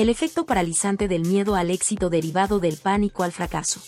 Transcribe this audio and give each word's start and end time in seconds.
El 0.00 0.08
efecto 0.08 0.46
paralizante 0.46 1.08
del 1.08 1.26
miedo 1.26 1.56
al 1.56 1.70
éxito 1.70 2.08
derivado 2.08 2.58
del 2.58 2.78
pánico 2.78 3.22
al 3.22 3.32
fracaso. 3.32 3.82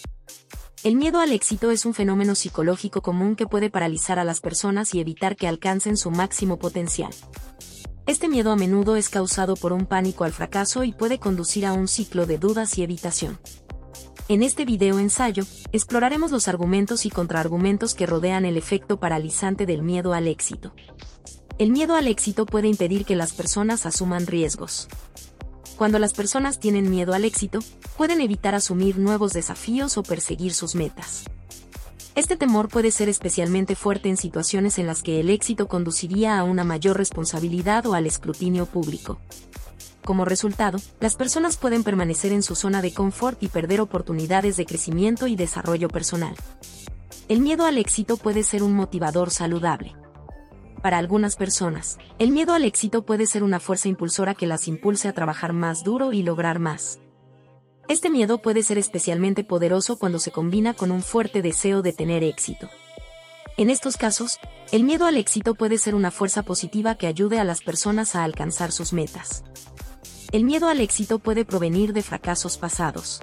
El 0.84 0.94
miedo 0.94 1.20
al 1.20 1.32
éxito 1.32 1.70
es 1.70 1.86
un 1.86 1.94
fenómeno 1.94 2.34
psicológico 2.34 3.00
común 3.00 3.34
que 3.34 3.46
puede 3.46 3.70
paralizar 3.70 4.18
a 4.18 4.24
las 4.24 4.42
personas 4.42 4.94
y 4.94 5.00
evitar 5.00 5.36
que 5.36 5.48
alcancen 5.48 5.96
su 5.96 6.10
máximo 6.10 6.58
potencial. 6.58 7.14
Este 8.04 8.28
miedo 8.28 8.52
a 8.52 8.56
menudo 8.56 8.96
es 8.96 9.08
causado 9.08 9.56
por 9.56 9.72
un 9.72 9.86
pánico 9.86 10.24
al 10.24 10.32
fracaso 10.32 10.84
y 10.84 10.92
puede 10.92 11.18
conducir 11.18 11.64
a 11.64 11.72
un 11.72 11.88
ciclo 11.88 12.26
de 12.26 12.36
dudas 12.36 12.76
y 12.76 12.82
evitación. 12.82 13.40
En 14.28 14.42
este 14.42 14.66
video 14.66 14.98
ensayo, 14.98 15.44
exploraremos 15.72 16.30
los 16.30 16.46
argumentos 16.46 17.06
y 17.06 17.10
contraargumentos 17.10 17.94
que 17.94 18.04
rodean 18.04 18.44
el 18.44 18.58
efecto 18.58 19.00
paralizante 19.00 19.64
del 19.64 19.80
miedo 19.80 20.12
al 20.12 20.28
éxito. 20.28 20.74
El 21.56 21.70
miedo 21.70 21.94
al 21.94 22.06
éxito 22.06 22.44
puede 22.44 22.68
impedir 22.68 23.06
que 23.06 23.16
las 23.16 23.32
personas 23.32 23.86
asuman 23.86 24.26
riesgos. 24.26 24.88
Cuando 25.82 25.98
las 25.98 26.12
personas 26.12 26.60
tienen 26.60 26.88
miedo 26.90 27.12
al 27.12 27.24
éxito, 27.24 27.58
pueden 27.96 28.20
evitar 28.20 28.54
asumir 28.54 28.98
nuevos 28.98 29.32
desafíos 29.32 29.98
o 29.98 30.04
perseguir 30.04 30.54
sus 30.54 30.76
metas. 30.76 31.24
Este 32.14 32.36
temor 32.36 32.68
puede 32.68 32.92
ser 32.92 33.08
especialmente 33.08 33.74
fuerte 33.74 34.08
en 34.08 34.16
situaciones 34.16 34.78
en 34.78 34.86
las 34.86 35.02
que 35.02 35.18
el 35.18 35.28
éxito 35.28 35.66
conduciría 35.66 36.38
a 36.38 36.44
una 36.44 36.62
mayor 36.62 36.98
responsabilidad 36.98 37.84
o 37.86 37.94
al 37.94 38.06
escrutinio 38.06 38.66
público. 38.66 39.18
Como 40.04 40.24
resultado, 40.24 40.78
las 41.00 41.16
personas 41.16 41.56
pueden 41.56 41.82
permanecer 41.82 42.30
en 42.30 42.44
su 42.44 42.54
zona 42.54 42.80
de 42.80 42.94
confort 42.94 43.42
y 43.42 43.48
perder 43.48 43.80
oportunidades 43.80 44.56
de 44.56 44.66
crecimiento 44.66 45.26
y 45.26 45.34
desarrollo 45.34 45.88
personal. 45.88 46.36
El 47.28 47.40
miedo 47.40 47.64
al 47.64 47.76
éxito 47.76 48.18
puede 48.18 48.44
ser 48.44 48.62
un 48.62 48.72
motivador 48.72 49.32
saludable. 49.32 49.96
Para 50.82 50.98
algunas 50.98 51.36
personas, 51.36 51.96
el 52.18 52.32
miedo 52.32 52.54
al 52.54 52.64
éxito 52.64 53.06
puede 53.06 53.26
ser 53.26 53.44
una 53.44 53.60
fuerza 53.60 53.86
impulsora 53.86 54.34
que 54.34 54.48
las 54.48 54.66
impulse 54.66 55.06
a 55.06 55.12
trabajar 55.12 55.52
más 55.52 55.84
duro 55.84 56.12
y 56.12 56.24
lograr 56.24 56.58
más. 56.58 56.98
Este 57.86 58.10
miedo 58.10 58.42
puede 58.42 58.64
ser 58.64 58.78
especialmente 58.78 59.44
poderoso 59.44 59.96
cuando 59.96 60.18
se 60.18 60.32
combina 60.32 60.74
con 60.74 60.90
un 60.90 61.02
fuerte 61.02 61.40
deseo 61.40 61.82
de 61.82 61.92
tener 61.92 62.24
éxito. 62.24 62.68
En 63.56 63.70
estos 63.70 63.96
casos, 63.96 64.40
el 64.72 64.82
miedo 64.82 65.06
al 65.06 65.18
éxito 65.18 65.54
puede 65.54 65.78
ser 65.78 65.94
una 65.94 66.10
fuerza 66.10 66.42
positiva 66.42 66.96
que 66.96 67.06
ayude 67.06 67.38
a 67.38 67.44
las 67.44 67.62
personas 67.62 68.16
a 68.16 68.24
alcanzar 68.24 68.72
sus 68.72 68.92
metas. 68.92 69.44
El 70.32 70.42
miedo 70.42 70.66
al 70.66 70.80
éxito 70.80 71.20
puede 71.20 71.44
provenir 71.44 71.92
de 71.92 72.02
fracasos 72.02 72.58
pasados. 72.58 73.20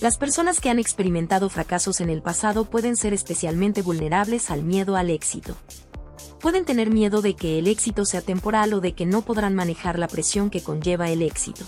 Las 0.00 0.16
personas 0.16 0.58
que 0.58 0.70
han 0.70 0.78
experimentado 0.78 1.50
fracasos 1.50 2.00
en 2.00 2.08
el 2.08 2.22
pasado 2.22 2.64
pueden 2.64 2.96
ser 2.96 3.12
especialmente 3.12 3.82
vulnerables 3.82 4.50
al 4.50 4.62
miedo 4.62 4.96
al 4.96 5.10
éxito 5.10 5.54
pueden 6.42 6.64
tener 6.64 6.90
miedo 6.90 7.22
de 7.22 7.34
que 7.34 7.60
el 7.60 7.68
éxito 7.68 8.04
sea 8.04 8.20
temporal 8.20 8.74
o 8.74 8.80
de 8.80 8.92
que 8.92 9.06
no 9.06 9.22
podrán 9.22 9.54
manejar 9.54 9.98
la 9.98 10.08
presión 10.08 10.50
que 10.50 10.60
conlleva 10.60 11.08
el 11.08 11.22
éxito. 11.22 11.64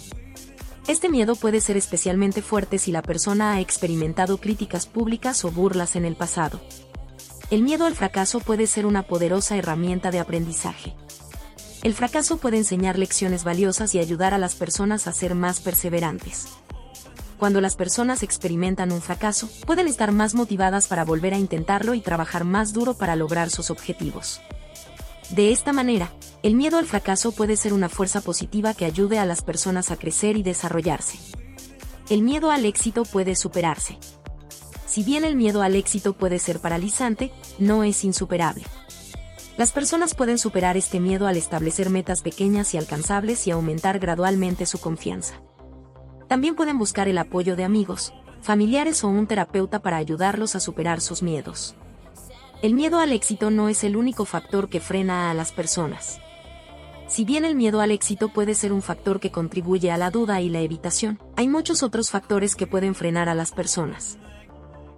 Este 0.88 1.08
miedo 1.08 1.36
puede 1.36 1.60
ser 1.60 1.76
especialmente 1.76 2.42
fuerte 2.42 2.78
si 2.78 2.90
la 2.90 3.00
persona 3.00 3.54
ha 3.54 3.60
experimentado 3.60 4.38
críticas 4.38 4.86
públicas 4.86 5.44
o 5.44 5.50
burlas 5.50 5.94
en 5.96 6.04
el 6.04 6.16
pasado. 6.16 6.60
El 7.50 7.62
miedo 7.62 7.86
al 7.86 7.94
fracaso 7.94 8.40
puede 8.40 8.66
ser 8.66 8.84
una 8.84 9.04
poderosa 9.04 9.56
herramienta 9.56 10.10
de 10.10 10.18
aprendizaje. 10.18 10.94
El 11.82 11.94
fracaso 11.94 12.38
puede 12.38 12.56
enseñar 12.56 12.98
lecciones 12.98 13.44
valiosas 13.44 13.94
y 13.94 14.00
ayudar 14.00 14.34
a 14.34 14.38
las 14.38 14.56
personas 14.56 15.06
a 15.06 15.12
ser 15.12 15.34
más 15.34 15.60
perseverantes. 15.60 16.48
Cuando 17.38 17.60
las 17.60 17.76
personas 17.76 18.22
experimentan 18.22 18.90
un 18.90 19.02
fracaso, 19.02 19.48
pueden 19.66 19.86
estar 19.86 20.10
más 20.10 20.34
motivadas 20.34 20.88
para 20.88 21.04
volver 21.04 21.32
a 21.34 21.38
intentarlo 21.38 21.94
y 21.94 22.00
trabajar 22.00 22.44
más 22.44 22.72
duro 22.72 22.94
para 22.94 23.16
lograr 23.16 23.50
sus 23.50 23.70
objetivos. 23.70 24.40
De 25.30 25.50
esta 25.50 25.72
manera, 25.72 26.12
el 26.42 26.54
miedo 26.54 26.78
al 26.78 26.86
fracaso 26.86 27.32
puede 27.32 27.56
ser 27.56 27.72
una 27.72 27.88
fuerza 27.88 28.20
positiva 28.20 28.74
que 28.74 28.84
ayude 28.84 29.18
a 29.18 29.24
las 29.24 29.42
personas 29.42 29.90
a 29.90 29.96
crecer 29.96 30.36
y 30.36 30.42
desarrollarse. 30.42 31.18
El 32.10 32.22
miedo 32.22 32.50
al 32.50 32.66
éxito 32.66 33.04
puede 33.04 33.34
superarse. 33.34 33.98
Si 34.86 35.02
bien 35.02 35.24
el 35.24 35.36
miedo 35.36 35.62
al 35.62 35.74
éxito 35.74 36.12
puede 36.12 36.38
ser 36.38 36.60
paralizante, 36.60 37.32
no 37.58 37.82
es 37.82 38.04
insuperable. 38.04 38.64
Las 39.56 39.72
personas 39.72 40.14
pueden 40.14 40.36
superar 40.36 40.76
este 40.76 41.00
miedo 41.00 41.26
al 41.26 41.36
establecer 41.36 41.88
metas 41.88 42.22
pequeñas 42.22 42.74
y 42.74 42.78
alcanzables 42.78 43.46
y 43.46 43.50
aumentar 43.50 43.98
gradualmente 43.98 44.66
su 44.66 44.78
confianza. 44.78 45.40
También 46.28 46.56
pueden 46.56 46.78
buscar 46.78 47.08
el 47.08 47.18
apoyo 47.18 47.56
de 47.56 47.64
amigos, 47.64 48.12
familiares 48.42 49.02
o 49.04 49.08
un 49.08 49.26
terapeuta 49.26 49.80
para 49.80 49.96
ayudarlos 49.96 50.54
a 50.56 50.60
superar 50.60 51.00
sus 51.00 51.22
miedos. 51.22 51.76
El 52.64 52.72
miedo 52.72 52.98
al 52.98 53.12
éxito 53.12 53.50
no 53.50 53.68
es 53.68 53.84
el 53.84 53.94
único 53.94 54.24
factor 54.24 54.70
que 54.70 54.80
frena 54.80 55.30
a 55.30 55.34
las 55.34 55.52
personas. 55.52 56.18
Si 57.08 57.26
bien 57.26 57.44
el 57.44 57.54
miedo 57.54 57.82
al 57.82 57.90
éxito 57.90 58.30
puede 58.30 58.54
ser 58.54 58.72
un 58.72 58.80
factor 58.80 59.20
que 59.20 59.30
contribuye 59.30 59.90
a 59.90 59.98
la 59.98 60.10
duda 60.10 60.40
y 60.40 60.48
la 60.48 60.62
evitación, 60.62 61.20
hay 61.36 61.46
muchos 61.46 61.82
otros 61.82 62.08
factores 62.08 62.56
que 62.56 62.66
pueden 62.66 62.94
frenar 62.94 63.28
a 63.28 63.34
las 63.34 63.52
personas. 63.52 64.16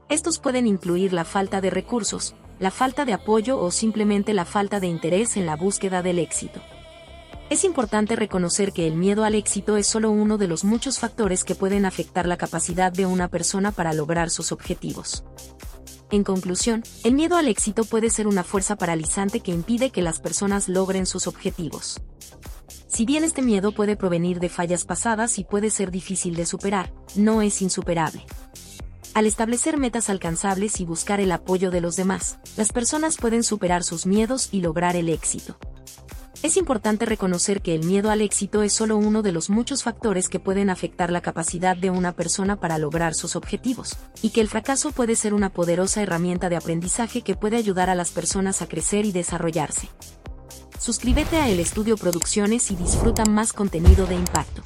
Estos 0.09 0.38
pueden 0.38 0.69
incluir 0.69 1.12
la 1.12 1.25
falta 1.25 1.60
de 1.60 1.71
recursos, 1.71 2.37
la 2.60 2.71
falta 2.71 3.04
de 3.04 3.15
apoyo 3.15 3.59
o 3.59 3.72
simplemente 3.72 4.33
la 4.33 4.44
falta 4.44 4.78
de 4.78 4.87
interés 4.87 5.37
en 5.37 5.44
la 5.44 5.56
búsqueda 5.56 6.03
del 6.03 6.21
éxito. 6.21 6.60
Es 7.50 7.65
importante 7.65 8.15
reconocer 8.15 8.72
que 8.72 8.87
el 8.87 8.94
miedo 8.94 9.25
al 9.25 9.34
éxito 9.34 9.77
es 9.77 9.88
solo 9.88 10.12
uno 10.12 10.38
de 10.38 10.47
los 10.47 10.62
muchos 10.62 11.00
factores 11.00 11.43
que 11.43 11.56
pueden 11.56 11.84
afectar 11.84 12.27
la 12.27 12.37
capacidad 12.37 12.93
de 12.93 13.06
una 13.06 13.27
persona 13.27 13.72
para 13.72 13.93
lograr 13.93 14.31
sus 14.31 14.53
objetivos. 14.53 15.25
En 16.11 16.22
conclusión, 16.22 16.84
el 17.03 17.15
miedo 17.15 17.37
al 17.37 17.49
éxito 17.49 17.84
puede 17.84 18.11
ser 18.11 18.28
una 18.28 18.44
fuerza 18.44 18.77
paralizante 18.77 19.41
que 19.41 19.50
impide 19.50 19.91
que 19.91 20.03
las 20.03 20.21
personas 20.21 20.69
logren 20.69 21.05
sus 21.05 21.27
objetivos. 21.27 22.00
Si 22.87 23.05
bien 23.05 23.25
este 23.25 23.43
miedo 23.43 23.72
puede 23.72 23.97
provenir 23.97 24.39
de 24.39 24.49
fallas 24.49 24.84
pasadas 24.84 25.39
y 25.39 25.45
puede 25.45 25.69
ser 25.69 25.91
difícil 25.91 26.37
de 26.37 26.47
superar, 26.47 26.93
no 27.16 27.43
es 27.43 27.61
insuperable. 27.61 28.25
Al 29.15 29.27
establecer 29.27 29.78
metas 29.78 30.09
alcanzables 30.09 30.81
y 30.81 30.84
buscar 30.84 31.21
el 31.21 31.33
apoyo 31.33 31.71
de 31.71 31.81
los 31.81 31.97
demás, 31.97 32.39
las 32.56 32.72
personas 32.72 33.16
pueden 33.16 33.43
superar 33.43 33.83
sus 33.83 34.06
miedos 34.06 34.49
y 34.53 34.61
lograr 34.61 34.95
el 34.95 35.09
éxito. 35.09 35.59
Es 36.43 36.57
importante 36.57 37.07
reconocer 37.07 37.63
que 37.63 37.75
el 37.75 37.85
miedo 37.85 38.11
al 38.11 38.21
éxito 38.21 38.63
es 38.63 38.73
solo 38.73 38.97
uno 38.97 39.23
de 39.23 39.33
los 39.33 39.51
muchos 39.51 39.83
factores 39.83 40.29
que 40.29 40.39
pueden 40.39 40.71
afectar 40.71 41.11
la 41.11 41.21
capacidad 41.21 41.77
de 41.77 41.91
una 41.91 42.13
persona 42.13 42.57
para 42.57 42.79
lograr 42.79 43.15
sus 43.15 43.37
objetivos, 43.37 43.97
y 44.23 44.31
que 44.31 44.43
el 44.43 44.49
fracaso 44.49 44.93
puede 44.93 45.17
ser 45.17 45.35
una 45.35 45.51
poderosa 45.51 46.03
herramienta 46.03 46.49
de 46.49 46.57
aprendizaje 46.57 47.23
que 47.23 47.35
puede 47.35 47.57
ayudar 47.57 47.91
a 47.91 47.95
las 47.95 48.11
personas 48.11 48.63
a 48.63 48.69
crecer 48.69 49.07
y 49.07 49.13
desarrollarse. 49.13 49.89
Suscríbete 50.79 51.37
a 51.37 51.49
El 51.49 51.59
Estudio 51.59 51.97
Producciones 51.97 52.71
y 52.71 52.77
disfruta 52.77 53.25
más 53.25 53.53
contenido 53.53 54.07
de 54.07 54.15
impacto. 54.15 54.63